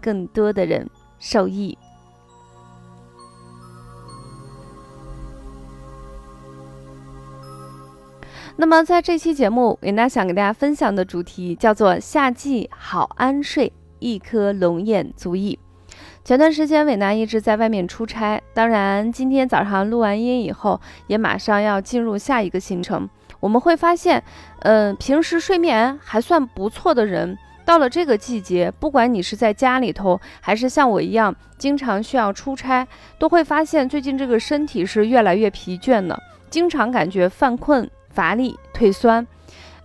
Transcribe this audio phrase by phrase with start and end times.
[0.00, 1.76] 更多的人受益。
[8.56, 15.58] 那么，在这期节目，伟娜想给大家分享的主题叫做“夏季好安睡，一颗龙眼足矣”。
[16.22, 23.08] 前段时间，伟娜一直在外面出差，当然，今天早上录完音以后，也马上要进入下一个行程。
[23.40, 24.22] 我们会发现，
[24.58, 27.38] 嗯，平时睡眠还算不错的人，
[27.70, 32.84] 到了这个季节，不管你是在家里头，还是像我一样经常需要出差，
[33.16, 39.24] 都会发现最近这个身体是越来越疲倦了，经常感觉犯困、乏力、腿酸，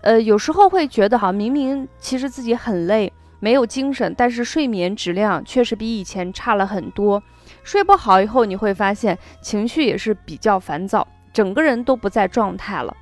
[0.00, 3.12] 呃，有时候会觉得哈，明明其实自己很累。
[3.38, 7.22] 没有精神，但是睡眠质量确实比以前差了很多。
[7.62, 12.96] 睡不好以后，你会发现情绪也是比较烦躁，整个人都不在状态了。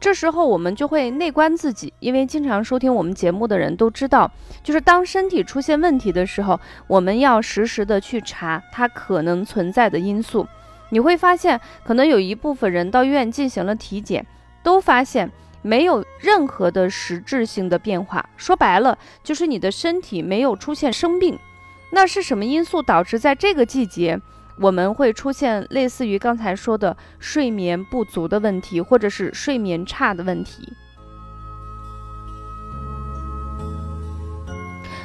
[0.00, 4.30] 这时候我们就会内观自己，因为经常收听我们节目的人都知道，
[4.62, 10.46] 就是当身体出现问题的时候，我们要实时的去查它可能存在的因素。
[10.88, 14.26] 你会发现，可能有一部分人到医院进行了体检，
[14.62, 15.30] 都发现。
[15.62, 21.38] 没有任何的实质性的变化，说白了就是你的身体没有出现生病。
[21.90, 24.18] 那是什么因素导致在这个季节
[24.60, 30.72] 我们会出现类似于刚才说的睡眠不足的问题，或者是睡眠差的问题？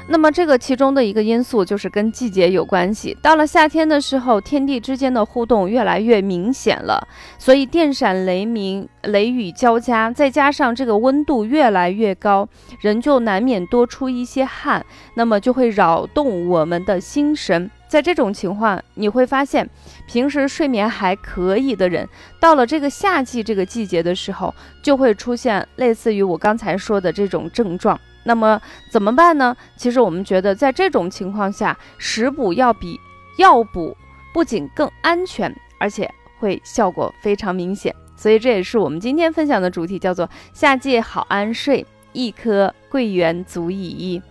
[0.08, 3.18] 那么这个其中的一个因素就是跟季节有关系。
[3.24, 7.08] 到了夏天的时候，天地之间的互动越来越明显了，
[7.40, 12.48] 所以电闪雷鸣、雷雨交加，再加上这个温度越来越高，
[12.82, 14.86] 人就难免多出一些汗，
[15.16, 17.72] 那么就会扰动我们的心神。
[17.96, 19.70] 在这种情况，你会发现，
[20.06, 22.06] 平时睡眠还可以的人，
[22.42, 27.98] 到了这个夏季这个季节的时候，就会出现类似于我刚才说的这种症状。
[28.26, 28.62] 那么
[28.92, 29.56] 怎么办呢？
[29.78, 33.00] 其实我们觉得，在这种情况下，食补要比
[33.38, 33.96] 药补
[34.34, 37.96] 不仅更安全，而且会效果非常明显。
[38.18, 44.22] 所以这也是我们今天分享的主题，叫做“夏季好安睡，一颗桂圆足矣”。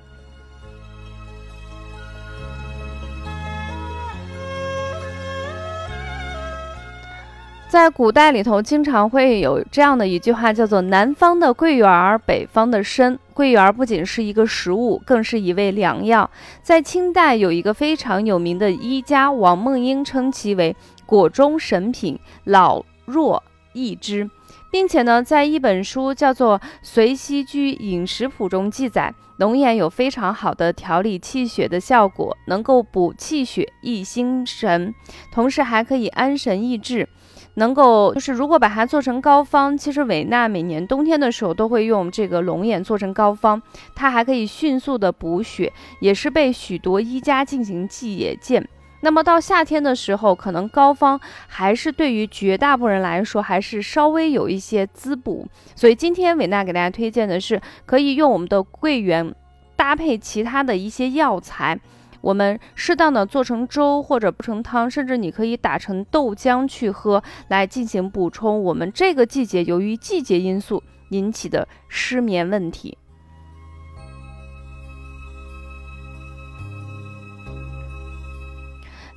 [7.74, 13.18] 在古代里头，经常会有这样的一句话，叫做“南方的桂圆儿，北方的参”。
[13.34, 16.30] 桂圆不仅是一个食物，更是一味良药。
[16.62, 23.42] 在清代，有一个非常有名的医家王梦英称其为“果中神品，老弱
[23.72, 24.30] 益之”，
[24.70, 34.94] 并且呢，在一本书叫做《随溪居饮食谱》中记载，龙眼有非常好的调理气血的效果，能够补气血、益心神，
[35.32, 37.08] 同时还可以安神益智。
[37.54, 43.62] 能够就是，如果把它做成膏方，其实维纳每年冬天的时候都会用这个龙眼做成膏方，
[43.94, 48.68] 它还可以迅速的补血，也是被许多医家进行记也见。
[49.00, 59.34] 那么到夏天的时候，可能膏方还是对于绝大部分人来说还是稍微有一些滋补，所以今天维纳给大家推荐的是可以用我们的桂圆
[59.76, 61.78] 搭配其他的一些药材。
[62.24, 72.96] 我们适当的做成粥或者不成汤，甚至你可以打成豆浆去喝，来进行补充我们这个季节由于季节因素引起的失眠问题。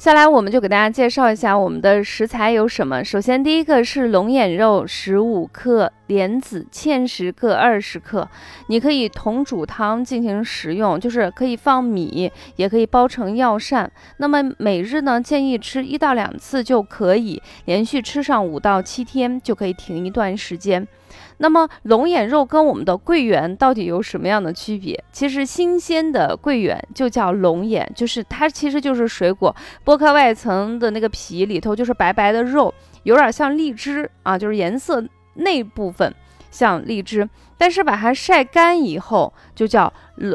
[0.08, 3.04] 下来我们就给大家介绍一下我们的食材有什么。
[3.04, 8.26] 首先，第一个是龙眼肉十五克，莲子芡实各二十克。
[8.70, 13.92] 你可以同煮汤进行食用，就是可以放米，也可以煲成药膳。
[14.16, 20.88] 那么每日呢，建议吃一到两次就可以，连续吃上五到七天就可以停一段时间。
[21.38, 25.04] 那么龙眼肉跟我们的桂圆到底有什么样的区别？
[25.12, 29.56] 其实新鲜的桂圆就叫龙眼，就是它其实就是水果
[29.86, 32.74] 剥开外层的那个皮里头就是白白的肉，
[33.04, 35.04] 有点像荔枝啊，就是颜色
[35.36, 36.14] 那部分
[36.52, 37.28] 像荔枝。
[37.60, 39.92] 但是把它晒干以后，就叫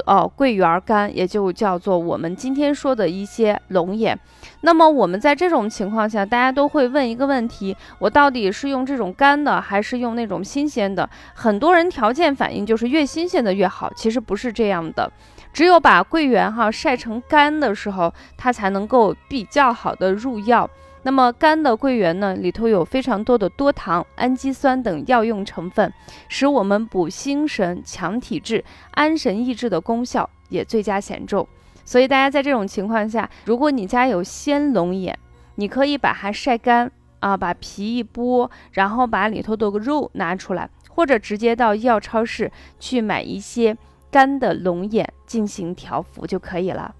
[0.06, 4.18] 呃桂圆干，也就叫做我们今天说的一些龙眼。
[4.62, 11.08] 那么我们在这种情况下，大家都会问一个问题：我到底是用这种干的，还是用那种新鲜的？
[11.32, 15.08] 很多人条件反应就是越新鲜的越好，其实不是这样的。
[15.52, 20.68] 只有把桂圆哈晒成干的时候，它才能够比较好的入药。
[21.04, 25.92] 那么干的桂圆呢，里头有非常多的多糖、氨基酸等药用成分，
[26.28, 31.44] 使我们补心神、强体质、安神益智的功效也最佳显著。
[31.84, 35.18] 所以大家在这种情况下，如果你家有鲜龙眼，
[35.56, 43.76] 你可以把它晒干啊，把皮一剥，然后把里头的肉拿出来，或者直接到医药超市去买一些
[44.10, 46.94] 干的龙眼进行调服就可以了。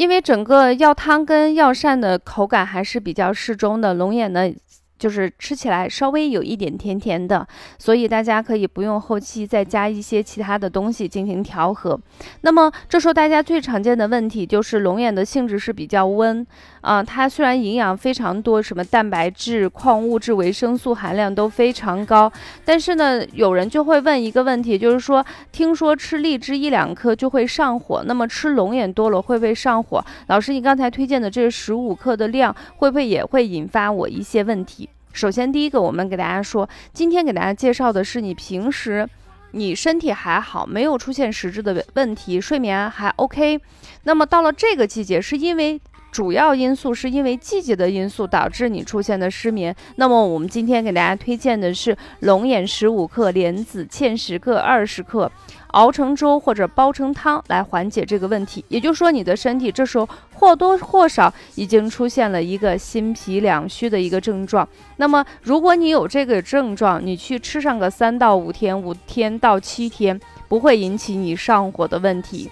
[0.00, 4.50] 因为整个药汤跟药膳的口感还是比较适中的，龙眼呢。
[5.00, 7.44] 就是吃起来稍微有一点甜甜的，
[7.78, 11.98] 所以大家可以不用后期再加一些其他的东西进行调和。
[12.42, 16.46] 那么这时候大家最常见的问题就是龙眼的性质是比较温
[16.82, 22.30] 啊，它虽然营养非常多，什么蛋白质、矿物质、维生素含量都非常高，
[22.66, 30.04] 但是呢，有人就会问一个问题，就是说听说吃荔枝一两颗就会上火，那么吃龙眼多了会不会上火？
[30.26, 34.89] 老师，你刚才推荐的这十五克的量会不会也会引发我一些问题？
[35.12, 39.08] 首先，第一个，我们给大家说，今天给大家介绍的是你平时
[39.52, 43.60] 你身体还好，没有出现实质的问题，睡眠还 OK。
[44.04, 45.80] 那么到了这个季节，是因为
[46.10, 49.74] 主要因素是因为季节的因素导致你出现的失眠。
[49.96, 55.30] 那么我们今天给大家推荐的是龙眼十五克，莲子芡十克，二十克。
[55.72, 64.68] 熬成粥或者煲成汤来缓解这个问题，也就是说，你的身体这时候或多或少已经出现了一个心脾两虚的一个症状。
[64.96, 72.50] 那么，如果你有这个症状，你去吃上个三到五天，五天到七天，不会引起你上火的问题。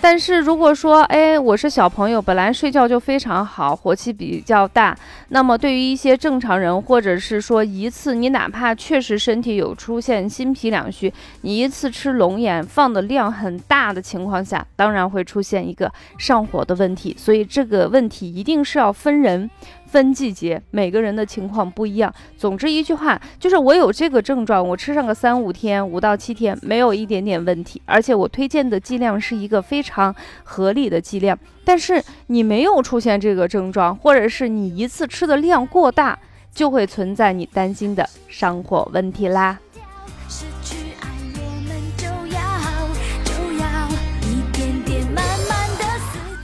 [0.00, 4.96] 但是如果说，哎，我是小朋友，本来睡觉就非常好，火气比较大，
[5.30, 19.50] 那么对于一些正常人，或者是说一次你哪怕确实身体有出现心脾两虚，你一次吃龙眼放的量很大的情况下，当然会出现一个上火的问题，所以这个问题一定是要分人。
[19.86, 22.12] 分季节，每个人的情况不一样。
[22.36, 27.80] 总之一句话，就是我有这个症状，我吃上个三五天，五到七天，没有一点点问题。
[27.86, 31.38] 而且我推荐的剂量是一个非常合理的剂量。
[31.64, 36.18] 但是你没有出现这个症状，或者是你一次吃的量过大，
[36.54, 39.58] 就会存在你担心的上火问题啦。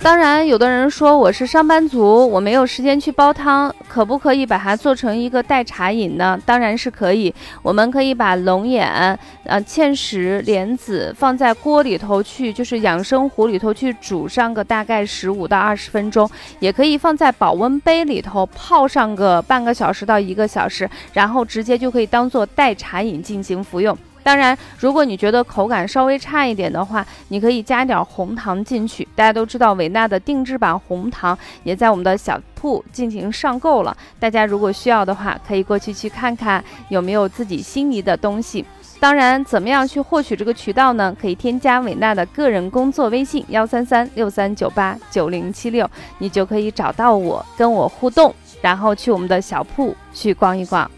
[0.03, 6.37] 当然，有的人说我是上班族，我没有时间去煲汤，可不可以把它做成一个代茶饮呢？
[6.45, 7.33] 当然是可以。
[7.63, 16.29] 我们可以把龙眼、呃芡实、莲子放在锅里头去，就是养生壶里头去煮上个大概十五到二十分钟，
[16.59, 23.97] 也可以放在保温杯里头泡上个半个小时到一个小时，然后直接就可以当做代茶饮进行服用。
[24.23, 29.07] 当然，如果你觉得口感稍微差一点的话，你可以加点红糖进去。
[29.17, 33.97] 大家都知道，维纳的定制版红糖也在我们的小铺进行上购了。
[34.21, 38.65] 大家如果需要的话，可以过去去看看有没有自己心仪的东西。
[39.01, 41.17] 当然，怎么样去获取这个渠道呢？
[41.21, 50.89] 可以添加维纳的个人工作微信幺三三六三九八九零七六，你就可以找到我，跟我互动，然后去我们的小铺去逛一逛。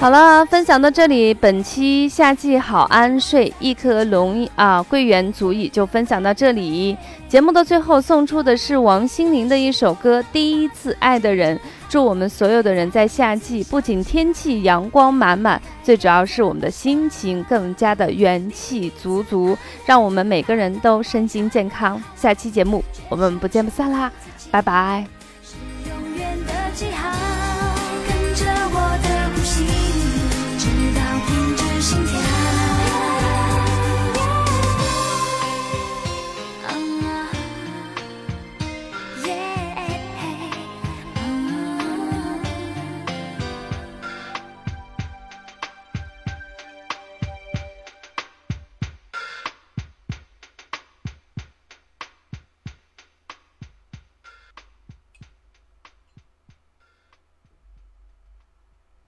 [0.00, 6.96] 好了，分享到这里，本期夏季好安睡，一颗龙啊桂圆足矣，就分享到这里。
[7.28, 11.54] 节目的最后送出的是王心凌的一首歌《第一次爱的人》，
[11.86, 19.54] 祝我们所有的人在夏季不仅天气阳光满满，最主要是我们的心情更加的元气足足，
[19.84, 22.02] 让我们每个人都身心健康。
[22.16, 24.10] 下期节目我们不见不散啦，
[24.50, 25.04] 拜拜。
[25.44, 25.56] 是
[25.90, 27.29] 永远的记号